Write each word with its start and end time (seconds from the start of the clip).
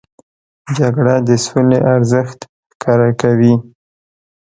جګړه 0.77 1.15
د 1.27 1.29
سولې 1.45 1.79
ارزښت 1.93 2.39
ښکاره 2.73 3.09
کوي 3.21 3.53